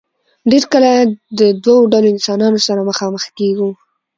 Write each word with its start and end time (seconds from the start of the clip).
ډېر 0.51 0.63
کله 0.73 0.91
د 1.39 1.41
دو 1.65 1.75
ډلو 1.91 2.07
انسانانو 2.15 2.59
سره 2.67 2.87
مخامخ 2.89 3.23
کيږو 3.37 3.69